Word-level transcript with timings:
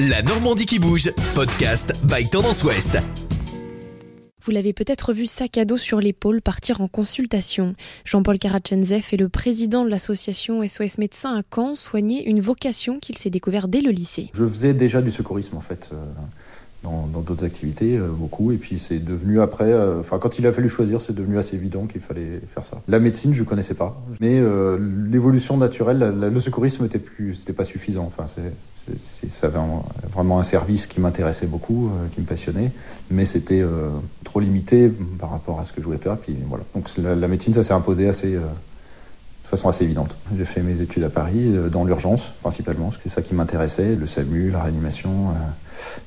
La 0.00 0.22
Normandie 0.22 0.64
qui 0.64 0.78
bouge, 0.78 1.10
podcast 1.34 1.92
by 2.04 2.30
Tendance 2.30 2.62
Ouest. 2.62 2.98
Vous 4.44 4.52
l'avez 4.52 4.72
peut-être 4.72 5.12
vu 5.12 5.26
sac 5.26 5.58
à 5.58 5.64
dos 5.64 5.76
sur 5.76 5.98
l'épaule 5.98 6.40
partir 6.40 6.80
en 6.80 6.86
consultation. 6.86 7.74
Jean-Paul 8.04 8.38
Karatchenzev 8.38 9.04
est 9.10 9.16
le 9.16 9.28
président 9.28 9.84
de 9.84 9.90
l'association 9.90 10.64
SOS 10.64 10.98
Médecins 10.98 11.36
à 11.36 11.42
Caen, 11.52 11.74
soigner 11.74 12.24
une 12.28 12.40
vocation 12.40 13.00
qu'il 13.00 13.18
s'est 13.18 13.28
découvert 13.28 13.66
dès 13.66 13.80
le 13.80 13.90
lycée. 13.90 14.30
Je 14.34 14.46
faisais 14.46 14.72
déjà 14.72 15.02
du 15.02 15.10
secourisme 15.10 15.56
en 15.56 15.60
fait. 15.60 15.90
Dans 16.84 17.22
d'autres 17.22 17.44
activités, 17.44 17.96
euh, 17.98 18.06
beaucoup. 18.08 18.52
Et 18.52 18.56
puis 18.56 18.78
c'est 18.78 19.00
devenu 19.00 19.40
après, 19.40 19.64
euh, 19.64 19.98
enfin 19.98 20.18
quand 20.20 20.38
il 20.38 20.46
a 20.46 20.52
fallu 20.52 20.68
choisir, 20.68 21.00
c'est 21.00 21.12
devenu 21.12 21.36
assez 21.36 21.56
évident 21.56 21.86
qu'il 21.86 22.00
fallait 22.00 22.40
faire 22.54 22.64
ça. 22.64 22.80
La 22.86 23.00
médecine, 23.00 23.34
je 23.34 23.42
connaissais 23.42 23.74
pas, 23.74 24.00
mais 24.20 24.38
euh, 24.38 24.78
l'évolution 25.10 25.56
naturelle, 25.56 25.98
le 25.98 26.40
secourisme 26.40 26.84
n'était 26.84 27.00
plus, 27.00 27.34
c'était 27.34 27.52
pas 27.52 27.64
suffisant. 27.64 28.04
Enfin, 28.06 28.26
c'est, 28.26 29.42
vraiment 30.14 30.38
un 30.38 30.42
service 30.44 30.86
qui 30.86 31.00
m'intéressait 31.00 31.48
beaucoup, 31.48 31.90
qui 32.14 32.20
me 32.20 32.26
passionnait, 32.26 32.70
mais 33.10 33.26
c'était 33.26 33.62
trop 34.24 34.40
limité 34.40 34.90
par 35.18 35.30
rapport 35.30 35.60
à 35.60 35.64
ce 35.64 35.72
que 35.72 35.82
je 35.82 35.84
voulais 35.84 35.98
faire. 35.98 36.16
Puis 36.16 36.34
voilà. 36.48 36.64
Donc 36.74 36.88
la, 36.96 37.28
médecine, 37.28 37.52
ça 37.52 37.62
s'est 37.62 37.74
imposé 37.74 38.08
assez 38.08 38.38
façon 39.48 39.68
assez 39.68 39.84
évidente. 39.84 40.16
J'ai 40.36 40.44
fait 40.44 40.62
mes 40.62 40.80
études 40.80 41.04
à 41.04 41.10
Paris, 41.10 41.54
dans 41.70 41.84
l'urgence 41.84 42.32
principalement, 42.40 42.86
parce 42.86 42.96
que 42.96 43.02
c'est 43.04 43.14
ça 43.14 43.22
qui 43.22 43.34
m'intéressait, 43.34 43.96
le 43.96 44.06
SAMU, 44.06 44.50
la 44.50 44.62
réanimation 44.62 45.32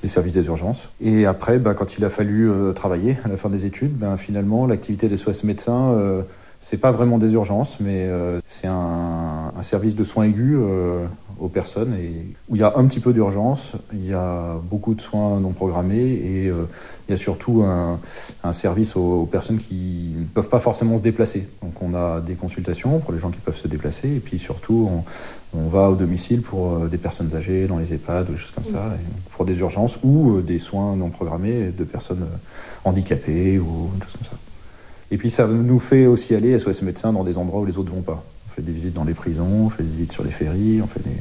les 0.04 0.10
services 0.10 0.34
des 0.34 0.46
urgences. 0.46 0.90
Et 1.02 1.26
après, 1.26 1.60
bah, 1.60 1.74
quand 1.74 1.98
il 1.98 2.06
a 2.06 2.10
fallu 2.10 2.50
euh, 2.50 2.74
travailler 2.74 3.18
à 3.24 3.28
la 3.28 3.38
fin 3.38 3.50
des 3.50 3.66
études, 3.66 3.98
ben, 3.98 4.18
finalement, 4.18 4.66
l'activité 4.68 5.10
des 5.10 5.18
SOS 5.18 5.44
médecins, 5.44 5.92
euh, 5.92 6.24
c'est 6.62 6.78
pas 6.78 6.92
vraiment 6.92 7.18
des 7.18 7.34
urgences, 7.34 7.80
mais 7.80 8.06
euh, 8.06 8.40
c'est 8.46 8.68
un, 8.68 9.52
service 9.64 9.96
de 9.96 10.04
soins 10.04 10.26
aigus 10.26 10.58
euh, 10.60 11.06
aux 11.42 11.50
personnes 11.50 11.96
et 11.96 12.28
où 12.50 12.56
il 12.56 12.60
y 12.60 12.64
a 12.64 12.74
un 12.78 12.86
petit 12.86 13.00
peu 13.00 13.14
d'urgence, 13.14 13.74
il 13.94 14.08
y 14.08 14.14
a 14.14 14.56
beaucoup 14.70 14.94
de 14.94 15.02
soins 15.02 15.40
non 15.40 15.54
programmés 15.54 15.98
et 15.98 16.48
euh, 16.48 16.70
il 17.08 17.12
y 17.12 17.14
a 17.16 17.18
surtout 17.18 17.64
un, 17.64 18.00
un 18.44 18.54
service 18.54 18.96
aux, 18.96 19.24
aux, 19.24 19.26
personnes 19.26 19.58
qui 19.58 20.14
ne 20.16 20.26
peuvent 20.26 20.50
pas 20.50 20.60
forcément 20.60 20.98
se 20.98 21.02
déplacer. 21.02 21.48
Donc 21.64 21.82
on 21.82 21.96
a 21.96 22.22
des 22.22 22.36
consultations 22.36 23.00
pour 23.00 23.12
les 23.12 23.20
gens 23.20 23.32
qui 23.32 23.40
peuvent 23.40 23.58
se 23.58 23.68
déplacer 23.68 24.08
et 24.08 24.20
puis 24.20 24.38
surtout 24.38 24.88
on, 25.54 25.58
on 25.60 25.68
va 25.68 25.90
au 25.90 25.96
domicile 25.96 26.42
pour 26.42 26.78
des 26.82 27.00
personnes 27.00 27.34
âgées 27.36 27.66
dans 27.66 27.80
les 27.80 27.92
EHPAD 27.92 28.30
ou 28.30 28.34
des 28.34 28.38
choses 28.38 28.52
comme 28.52 28.66
ça, 28.66 28.94
pour 29.32 29.46
des 29.46 29.58
urgences 29.58 29.98
ou 30.04 30.42
des 30.42 30.60
soins 30.60 30.96
non 30.96 31.10
programmés 31.10 31.72
de 31.76 31.84
personnes 31.84 32.28
handicapées 32.86 33.58
ou 33.58 33.90
des 33.96 34.04
choses 34.04 34.14
comme 34.14 34.28
ça. 34.28 34.38
Et 35.10 35.18
puis 35.18 35.32
ça 35.32 35.48
nous 35.48 35.80
fait 35.80 36.06
aussi 36.06 36.36
aller, 36.36 36.58
SOS 36.58 36.84
médecins, 36.84 37.12
dans 37.12 37.24
des 37.24 37.38
endroits 37.38 37.62
où 37.62 37.66
les 37.66 37.78
autres 37.78 37.92
vont 37.92 38.02
pas. 38.02 38.24
On 38.52 38.56
fait 38.56 38.62
des 38.62 38.72
visites 38.72 38.94
dans 38.94 39.04
les 39.04 39.14
prisons, 39.14 39.66
on 39.66 39.70
fait 39.70 39.84
des 39.84 39.90
visites 39.90 40.12
sur 40.12 40.24
les 40.24 40.32
ferries, 40.32 40.82
on 40.84 40.88
fait 40.88 41.02
des... 41.04 41.16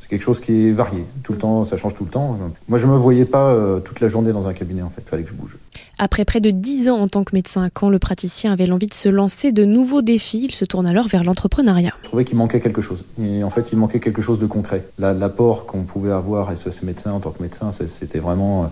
C'est 0.00 0.08
quelque 0.08 0.22
chose 0.22 0.38
qui 0.38 0.68
est 0.68 0.70
varié. 0.70 1.04
Tout 1.24 1.32
le 1.32 1.38
temps, 1.38 1.64
ça 1.64 1.76
change 1.76 1.94
tout 1.94 2.04
le 2.04 2.10
temps. 2.10 2.38
Moi, 2.68 2.78
je 2.78 2.86
me 2.86 2.96
voyais 2.96 3.24
pas 3.24 3.50
euh, 3.50 3.80
toute 3.80 3.98
la 3.98 4.06
journée 4.06 4.32
dans 4.32 4.46
un 4.46 4.52
cabinet, 4.52 4.82
en 4.82 4.88
fait. 4.88 5.02
Il 5.04 5.08
fallait 5.08 5.24
que 5.24 5.30
je 5.30 5.34
bouge. 5.34 5.56
Après 5.98 6.24
près 6.24 6.38
de 6.38 6.52
10 6.52 6.90
ans 6.90 6.98
en 6.98 7.08
tant 7.08 7.24
que 7.24 7.34
médecin, 7.34 7.70
quand 7.74 7.88
le 7.88 7.98
praticien 7.98 8.52
avait 8.52 8.66
l'envie 8.66 8.86
de 8.86 8.94
se 8.94 9.08
lancer 9.08 9.50
de 9.50 9.64
nouveaux 9.64 10.02
défis, 10.02 10.44
il 10.44 10.54
se 10.54 10.64
tourne 10.64 10.86
alors 10.86 11.08
vers 11.08 11.24
l'entrepreneuriat. 11.24 11.92
Je 12.02 12.06
trouvais 12.06 12.24
qu'il 12.24 12.36
manquait 12.36 12.60
quelque 12.60 12.82
chose. 12.82 13.04
Et 13.20 13.42
en 13.42 13.50
fait, 13.50 13.72
il 13.72 13.78
manquait 13.78 13.98
quelque 13.98 14.22
chose 14.22 14.38
de 14.38 14.46
concret. 14.46 14.86
L'apport 14.98 15.66
qu'on 15.66 15.82
pouvait 15.82 16.12
avoir 16.12 16.50
à 16.50 16.56
SOS 16.56 16.82
médecin 16.82 17.10
en 17.10 17.18
tant 17.18 17.32
que 17.32 17.42
médecin, 17.42 17.72
c'était 17.72 18.20
vraiment 18.20 18.70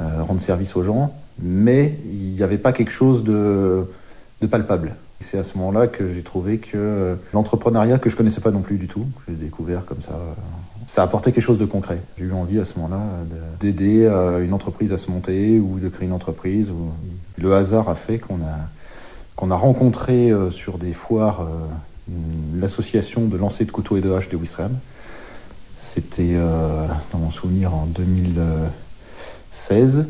euh, 0.00 0.22
rendre 0.22 0.40
service 0.40 0.76
aux 0.76 0.82
gens 0.82 1.12
mais 1.42 1.98
il 2.04 2.32
n'y 2.32 2.42
avait 2.42 2.58
pas 2.58 2.72
quelque 2.72 2.92
chose 2.92 3.24
de, 3.24 3.86
de 4.40 4.46
palpable. 4.46 4.96
C'est 5.20 5.38
à 5.38 5.42
ce 5.42 5.58
moment-là 5.58 5.86
que 5.86 6.14
j'ai 6.14 6.22
trouvé 6.22 6.58
que 6.58 7.16
l'entrepreneuriat, 7.32 7.98
que 7.98 8.08
je 8.08 8.16
connaissais 8.16 8.40
pas 8.40 8.50
non 8.50 8.62
plus 8.62 8.78
du 8.78 8.88
tout, 8.88 9.06
que 9.16 9.32
j'ai 9.32 9.34
découvert 9.34 9.84
comme 9.84 10.00
ça, 10.00 10.18
ça 10.90 11.02
apportait 11.04 11.30
quelque 11.30 11.44
chose 11.44 11.58
de 11.58 11.66
concret. 11.66 12.00
J'ai 12.18 12.24
eu 12.24 12.32
envie 12.32 12.58
à 12.58 12.64
ce 12.64 12.76
moment-là 12.80 13.00
d'aider 13.60 14.06
euh, 14.06 14.44
une 14.44 14.52
entreprise 14.52 14.92
à 14.92 14.98
se 14.98 15.08
monter 15.08 15.60
ou 15.60 15.78
de 15.78 15.88
créer 15.88 16.08
une 16.08 16.12
entreprise. 16.12 16.72
Le 17.38 17.54
hasard 17.54 17.88
a 17.88 17.94
fait 17.94 18.18
qu'on 18.18 18.40
a, 18.40 19.54
a 19.54 19.56
rencontré 19.56 20.32
euh, 20.32 20.50
sur 20.50 20.78
des 20.78 20.92
foires 20.92 21.42
euh, 21.42 21.68
l'association 22.58 23.26
de 23.26 23.36
lancer 23.36 23.64
de 23.64 23.70
couteaux 23.70 23.98
et 23.98 24.00
de 24.00 24.10
haches 24.10 24.30
de 24.30 24.36
Wistreham. 24.36 24.76
C'était, 25.76 26.34
dans 27.12 27.18
mon 27.18 27.30
souvenir, 27.30 27.72
en 27.72 27.86
2016 27.86 30.08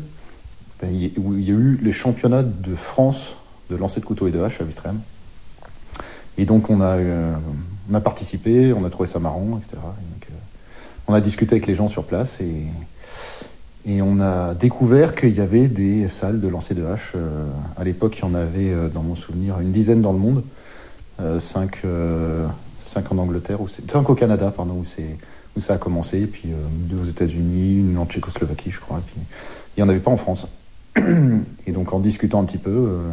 où 0.83 1.35
il 1.35 1.47
y 1.47 1.51
a 1.51 1.53
eu 1.53 1.79
les 1.81 1.93
championnats 1.93 2.43
de 2.43 2.75
France 2.75 3.37
de 3.71 3.77
lancer 3.77 3.99
de 3.99 4.05
couteau 4.05 4.27
et 4.27 4.31
de 4.31 4.39
hache 4.41 4.61
à 4.61 4.63
Wistreham. 4.63 4.99
Et 6.37 6.45
donc 6.45 6.69
on 6.69 6.81
a, 6.81 6.95
euh, 6.95 7.33
on 7.89 7.93
a 7.93 8.01
participé, 8.01 8.73
on 8.73 8.85
a 8.85 8.89
trouvé 8.89 9.07
ça 9.07 9.19
marrant, 9.19 9.57
etc. 9.57 9.77
Euh, 9.77 10.33
on 11.07 11.13
a 11.13 11.21
discuté 11.21 11.55
avec 11.55 11.67
les 11.67 11.75
gens 11.75 11.87
sur 11.87 12.03
place 12.03 12.39
et, 12.41 12.65
on 14.01 14.19
a 14.19 14.53
découvert 14.53 15.15
qu'il 15.15 15.35
y 15.35 15.41
avait 15.41 15.67
des 15.67 16.07
salles 16.07 16.39
de 16.39 16.47
lancer 16.47 16.75
de 16.75 16.85
hache. 16.85 17.13
Euh, 17.15 17.47
à 17.77 17.83
l'époque, 17.83 18.15
il 18.19 18.21
y 18.21 18.25
en 18.25 18.35
avait, 18.35 18.71
dans 18.93 19.01
mon 19.01 19.15
souvenir, 19.15 19.59
une 19.59 19.71
dizaine 19.71 20.01
dans 20.01 20.13
le 20.13 20.19
monde, 20.19 20.43
cinq, 21.39 21.81
en 21.83 23.17
Angleterre, 23.17 23.59
ou 23.59 23.67
cinq 23.67 24.09
au 24.09 24.13
Canada, 24.13 24.53
pardon, 24.55 24.83
où, 25.55 25.59
ça 25.59 25.73
a 25.73 25.77
commencé, 25.77 26.21
et 26.21 26.27
puis 26.27 26.49
deux 26.71 27.01
aux 27.01 27.05
États-Unis, 27.05 27.79
une 27.79 27.97
en 27.97 28.05
Tchécoslovaquie, 28.05 28.69
je 28.69 28.79
crois. 28.79 29.01
Il 29.75 29.81
n'y 29.81 29.83
en 29.83 29.89
avait 29.89 29.99
pas 29.99 30.11
en 30.11 30.17
France. 30.17 30.47
Et 31.67 31.71
donc 31.71 31.93
en 31.93 31.99
discutant 31.99 32.41
un 32.41 32.45
petit 32.45 32.57
peu, 32.57 32.69
euh, 32.69 33.11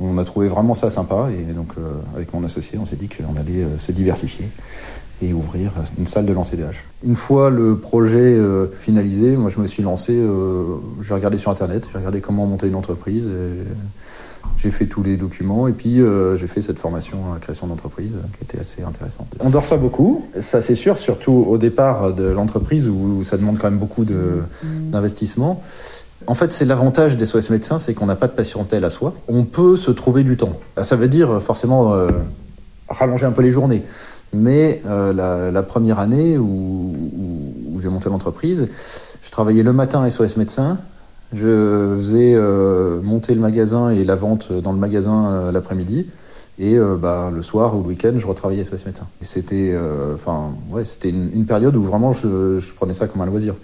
on, 0.00 0.18
a 0.18 0.24
trouvé 0.24 0.48
vraiment 0.48 0.74
ça 0.74 0.90
sympa. 0.90 1.28
Et 1.30 1.52
donc 1.52 1.72
euh, 1.78 1.94
avec 2.14 2.32
mon 2.32 2.44
associé, 2.44 2.78
on 2.78 2.86
s'est 2.86 2.96
dit 2.96 3.08
qu'on 3.08 3.36
allait 3.36 3.62
euh, 3.62 3.78
se 3.78 3.92
diversifier 3.92 4.46
et 5.24 5.32
ouvrir 5.32 5.72
une 5.98 6.06
salle 6.06 6.26
de 6.26 6.34
haches. 6.34 6.84
Une 7.04 7.16
fois 7.16 7.50
le 7.50 7.76
projet 7.76 8.18
euh, 8.18 8.66
finalisé, 8.78 9.36
moi 9.36 9.50
je 9.50 9.60
me 9.60 9.66
suis 9.66 9.82
lancé, 9.82 10.12
euh, 10.12 10.64
j'ai 11.02 11.14
regardé 11.14 11.38
sur 11.38 11.50
internet, 11.50 11.84
j'ai 11.90 11.98
regardé 11.98 12.20
comment 12.20 12.46
monter 12.46 12.66
une 12.66 12.74
entreprise. 12.74 13.26
J'ai 14.58 14.70
fait 14.70 14.86
tous 14.86 15.02
les 15.02 15.16
documents 15.16 15.68
et 15.68 15.72
puis 15.72 16.00
euh, 16.00 16.36
j'ai 16.36 16.46
fait 16.46 16.60
cette 16.60 16.78
formation 16.78 17.32
à 17.34 17.38
création 17.38 17.66
d'entreprise 17.66 18.12
qui 18.38 18.44
était 18.44 18.60
assez 18.60 18.82
intéressante. 18.82 19.26
On 19.40 19.50
dort 19.50 19.64
pas 19.64 19.78
beaucoup, 19.78 20.26
ça 20.40 20.60
c'est 20.60 20.74
sûr, 20.74 20.98
surtout 20.98 21.46
au 21.48 21.58
départ 21.58 22.12
de 22.12 22.26
l'entreprise 22.26 22.88
où, 22.88 23.22
ça 23.24 23.36
demande 23.36 23.58
quand 23.58 23.70
même 23.70 23.80
beaucoup 23.80 24.04
d'investissement. 24.04 25.62
En 26.26 26.34
fait, 26.34 26.52
c'est 26.54 26.64
l'avantage 26.64 27.16
des 27.16 27.26
SOS 27.26 27.50
médecins, 27.50 27.78
c'est 27.78 27.92
qu'on 27.92 28.06
n'a 28.06 28.16
pas 28.16 28.28
de 28.28 28.32
patientèle 28.32 28.84
à 28.84 28.90
soi. 28.90 29.14
On 29.28 29.44
peut 29.44 29.76
se 29.76 29.90
trouver 29.90 30.24
du 30.24 30.36
temps. 30.36 30.52
Ça 30.80 30.96
veut 30.96 31.08
dire 31.08 31.42
forcément 31.42 31.94
rallonger 32.88 33.26
un 33.26 33.32
peu 33.32 33.42
les 33.42 33.50
journées. 33.50 33.82
Mais 34.32 34.82
euh, 34.86 35.12
la, 35.12 35.50
la, 35.50 35.62
première 35.62 35.98
année 35.98 36.38
où, 36.38 36.44
où, 36.44 37.54
où 37.72 37.80
j'ai 37.80 37.88
monté 37.88 38.08
l'entreprise, 38.08 38.66
je 39.22 39.30
travaillais 39.30 39.62
le 39.62 39.72
matin 39.72 40.02
à 40.02 40.10
SOS 40.10 40.36
médecins, 40.36 40.78
je 41.34 41.96
faisais 41.98 42.34
euh, 42.34 43.00
monter 43.02 43.34
le 43.34 43.40
magasin 43.40 43.90
et 43.90 44.04
la 44.04 44.14
vente 44.14 44.52
dans 44.52 44.72
le 44.72 44.78
magasin 44.78 45.26
euh, 45.26 45.52
l'après-midi. 45.52 46.06
Et 46.56 46.76
euh, 46.78 46.96
bah, 46.96 47.32
le 47.34 47.42
soir 47.42 47.76
ou 47.76 47.82
le 47.82 47.88
week-end, 47.88 48.12
je 48.16 48.26
retravaillais 48.28 48.62
SOS 48.62 48.86
Médecins. 48.86 49.08
Et 49.20 49.24
c'était 49.24 49.76
enfin 50.14 50.52
ouais, 50.70 50.84
c'était 50.84 51.08
une, 51.08 51.30
une, 51.34 51.46
période 51.46 51.74
où 51.76 51.82
vraiment 51.82 52.12
je, 52.12 52.60
je, 52.60 52.72
prenais 52.74 52.92
ça 52.92 53.08
comme 53.08 53.22
un 53.22 53.26
loisir. 53.26 53.56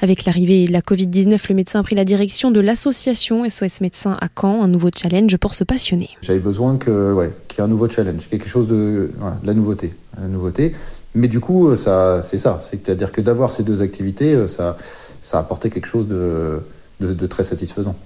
Avec 0.00 0.24
l'arrivée 0.26 0.66
de 0.66 0.72
la 0.72 0.80
Covid-19, 0.80 1.44
le 1.48 1.54
médecin 1.56 1.80
a 1.80 1.82
pris 1.82 1.96
la 1.96 2.04
direction 2.04 2.52
de 2.52 2.60
l'association 2.60 3.48
SOS 3.48 3.80
Médecins 3.80 4.16
à 4.20 4.28
Caen, 4.40 4.62
un 4.62 4.68
nouveau 4.68 4.90
challenge 4.96 5.36
pour 5.38 5.54
se 5.54 5.64
passionner. 5.64 6.10
J'avais 6.22 6.38
besoin 6.38 6.76
que 6.76 7.12
ouais, 7.12 7.32
qu'il 7.48 7.58
y 7.58 7.60
ait 7.62 7.64
un 7.64 7.68
nouveau 7.68 7.88
challenge, 7.88 8.28
quelque 8.28 8.48
chose 8.48 8.68
de 8.68 9.10
ouais, 9.20 9.30
la 9.42 9.52
nouveauté, 9.52 9.92
nouveauté. 10.20 10.74
Mais 11.14 11.28
du 11.28 11.40
coup, 11.40 11.74
ça 11.76 12.20
c'est 12.22 12.38
ça, 12.38 12.58
c'est-à-dire 12.60 13.12
que 13.12 13.20
d'avoir 13.20 13.52
ces 13.52 13.62
deux 13.62 13.82
activités, 13.82 14.46
ça 14.46 14.76
ça 15.22 15.38
apportait 15.38 15.70
quelque 15.70 15.88
chose 15.88 16.08
de, 16.08 17.26
très 17.26 17.44
satisfaisant. 17.44 17.96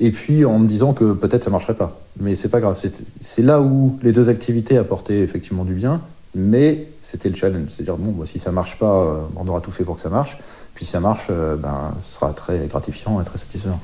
Et 0.00 0.10
puis 0.10 0.44
en 0.44 0.58
me 0.58 0.66
disant 0.66 0.94
que 0.94 1.12
peut-être 1.12 1.44
ça 1.44 1.50
marcherait 1.50 1.76
pas, 1.76 2.00
mais 2.18 2.34
c'est 2.34 2.48
pas 2.48 2.60
grave. 2.60 2.80
C'est 3.20 3.42
là 3.42 3.60
où 3.60 3.98
les 4.02 4.12
deux 4.12 4.28
activités 4.28 4.76
apportaient 4.76 5.20
effectivement 5.20 5.64
du 5.64 5.74
bien, 5.74 6.00
mais 6.34 6.88
c'était 7.00 7.28
le 7.28 7.36
challenge, 7.36 7.68
c'est-à-dire 7.68 7.96
bon, 7.96 8.12
bah, 8.12 8.24
si 8.26 8.38
ça 8.38 8.50
marche 8.50 8.78
pas, 8.78 9.28
on 9.36 9.46
aura 9.46 9.60
tout 9.60 9.70
fait 9.70 9.84
pour 9.84 9.96
que 9.96 10.02
ça 10.02 10.08
marche. 10.08 10.38
Puis 10.74 10.86
si 10.86 10.92
ça 10.92 11.00
marche, 11.00 11.28
ben, 11.28 11.92
ce 12.00 12.14
sera 12.14 12.32
très 12.32 12.66
gratifiant 12.66 13.20
et 13.20 13.24
très 13.24 13.38
satisfaisant. 13.38 13.80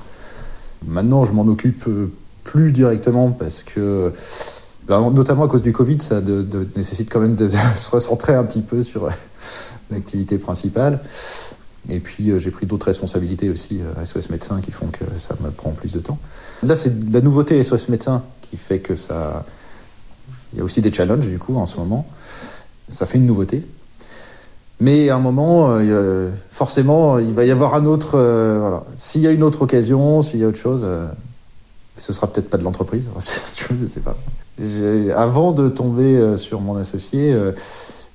Maintenant, 0.86 1.24
je 1.24 1.32
m'en 1.32 1.46
occupe 1.46 1.84
plus 2.44 2.72
directement 2.72 3.30
parce 3.30 3.62
que, 3.62 4.12
ben, 4.88 5.10
notamment 5.10 5.44
à 5.44 5.48
cause 5.48 5.62
du 5.62 5.72
Covid, 5.72 6.00
ça 6.00 6.20
nécessite 6.76 7.10
quand 7.10 7.20
même 7.20 7.36
de, 7.36 7.50
se 7.76 7.90
recentrer 7.90 8.34
un 8.34 8.44
petit 8.44 8.60
peu 8.60 8.82
sur 8.82 9.08
l'activité 9.90 10.38
principale. 10.38 11.00
Et 11.90 12.00
puis 12.00 12.30
euh, 12.30 12.38
j'ai 12.38 12.50
pris 12.50 12.66
d'autres 12.66 12.86
responsabilités 12.86 13.48
aussi 13.48 13.80
euh, 13.80 14.04
SOS 14.04 14.28
Médecins 14.28 14.60
qui 14.60 14.72
font 14.72 14.88
que 14.88 15.04
ça 15.16 15.34
me 15.40 15.50
prend 15.50 15.70
plus 15.70 15.92
de 15.92 16.00
temps. 16.00 16.18
Là, 16.62 16.76
c'est 16.76 16.92
la 17.10 17.20
nouveauté 17.20 17.62
SOS 17.62 17.88
Médecins 17.88 18.22
qui 18.42 18.56
fait 18.56 18.80
que 18.80 18.96
ça. 18.96 19.44
Il 20.52 20.58
y 20.58 20.60
a 20.60 20.64
aussi 20.64 20.80
des 20.80 20.92
challenges 20.92 21.26
du 21.26 21.38
coup 21.38 21.56
en 21.56 21.66
ce 21.66 21.76
moment. 21.78 22.06
Ça 22.88 23.06
fait 23.06 23.18
une 23.18 23.26
nouveauté. 23.26 23.64
Mais 24.80 25.10
à 25.10 25.16
un 25.16 25.18
moment, 25.18 25.70
euh, 25.70 26.30
forcément, 26.52 27.18
il 27.18 27.34
va 27.34 27.44
y 27.44 27.50
avoir 27.50 27.74
un 27.74 27.84
autre. 27.84 28.12
Euh, 28.14 28.58
voilà. 28.60 28.84
S'il 28.94 29.22
y 29.22 29.26
a 29.26 29.32
une 29.32 29.42
autre 29.42 29.62
occasion, 29.62 30.22
s'il 30.22 30.40
y 30.40 30.44
a 30.44 30.46
autre 30.46 30.58
chose, 30.58 30.82
euh, 30.84 31.08
ce 31.96 32.12
sera 32.12 32.28
peut-être 32.28 32.48
pas 32.48 32.58
de 32.58 32.62
l'entreprise. 32.62 33.08
je 33.76 33.86
sais 33.86 34.00
pas. 34.00 34.16
Avant 35.16 35.52
de 35.52 35.68
tomber 35.68 36.36
sur 36.36 36.60
mon 36.60 36.76
associé, 36.76 37.36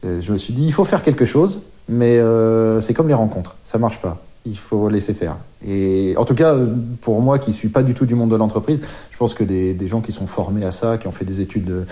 je 0.04 0.31
me 0.31 0.38
suis 0.38 0.54
dit 0.54 0.66
il 0.66 0.74
faut 0.74 0.86
faire 0.86 1.01
quelque 1.01 1.25
chose 1.25 1.62
mais 1.90 2.18
euh, 2.18 2.81
c'est 2.81 2.94
comme 2.94 3.07
les 3.07 3.13
rencontres, 3.13 3.56
ça 3.63 3.78
marche 3.78 4.00
pas. 4.00 4.22
Il 4.45 4.57
faut 4.57 4.90
laisser 4.90 5.13
faire. 5.13 5.38
Et 5.66 6.16
en 6.18 6.25
tout 6.25 6.36
cas, 6.36 6.56
pour 7.01 7.22
moi 7.22 7.40
qui 7.40 7.54
suis 7.54 7.69
pas 7.69 7.81
du 7.81 7.94
tout 7.94 8.06
du 8.06 8.16
monde 8.16 8.30
de 8.30 8.36
l'entreprise, 8.36 8.80
je 9.10 9.18
pense 9.18 9.34
que 9.34 9.44
des, 9.44 9.88
gens 9.88 10.01
qui 10.01 10.12
sont 10.12 10.28
formés 10.28 10.66
à 10.66 10.72
ça, 10.72 10.98
qui 10.98 11.07
ont 11.07 11.13
fait 11.13 11.24
des 11.24 11.40
études 11.40 11.63
de, 11.63 11.86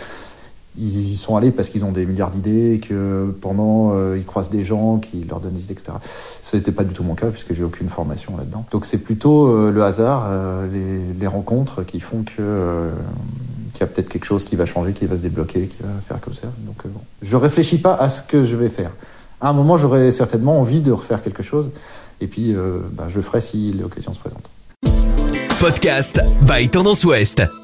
ils 0.78 1.12
y 1.12 1.16
sont 1.16 1.36
allés 1.36 1.52
parce 1.52 1.70
qu'ils 1.70 1.86
ont 1.86 1.92
des 1.92 2.06
milliards 2.06 2.32
d'idées, 2.32 2.82
que 2.86 3.34
pendant 3.42 3.94
euh, 3.94 4.18
ils 4.18 4.26
croisent 4.26 4.50
des 4.50 4.64
gens 4.64 4.98
qui 4.98 5.24
leur 5.24 5.40
donnent 5.40 5.54
des 5.54 5.64
idées, 5.64 5.74
etc. 5.74 5.94
Ce 6.42 6.58
n'était 6.58 6.72
pas 6.72 6.84
du 6.84 6.94
tout 6.94 7.04
mon 7.04 7.16
cas 7.16 7.28
puisque 7.28 7.54
j'ai 7.54 7.64
aucune 7.64 7.90
formation 7.90 8.36
là-dedans. 8.38 8.66
Donc 8.72 8.86
c'est 8.86 8.98
plutôt 8.98 9.48
euh, 9.48 9.72
le 9.72 9.84
hasard, 9.84 10.28
euh, 10.30 10.68
les, 11.18 11.28
rencontres 11.28 11.84
qui 11.84 12.02
font 12.02 12.24
que 12.24 12.34
euh, 12.40 12.92
qu'il 13.82 13.88
y 13.88 13.92
a 13.92 13.94
peut-être 13.94 14.10
quelque 14.10 14.26
chose 14.26 14.46
qui 14.46 14.56
va 14.56 14.66
changer, 14.66 14.94
qui 14.94 15.06
va 15.06 15.16
se 15.16 15.22
débloquer, 15.22 15.68
qui 15.68 15.82
va 15.82 15.90
faire 16.08 16.22
comme 16.22 16.36
ça. 16.36 16.48
Donc 16.60 16.78
euh, 16.86 16.90
bon, 16.90 17.02
je 17.22 17.36
réfléchis 17.36 17.80
pas 17.80 17.96
à 17.96 18.10
ce 18.10 18.22
que 18.22 18.44
je 18.44 18.56
vais 18.56 18.70
faire. 18.70 18.92
À 19.40 19.50
un 19.50 19.54
moment, 19.54 19.76
j'aurai 19.78 20.12
certainement 20.12 20.60
envie 20.60 20.82
de 20.82 20.92
refaire 20.92 21.24
quelque 21.24 21.42
chose, 21.42 21.72
et 22.20 22.28
puis 22.28 22.56
bah, 22.92 23.06
je 23.10 23.20
ferai 23.22 23.42
si 23.42 23.74
l'occasion 23.74 24.14
se 24.14 24.20
présente. 24.20 24.44
Podcast 25.60 26.22
by 26.46 26.70
Tendance 26.70 27.04
Ouest. 27.06 27.61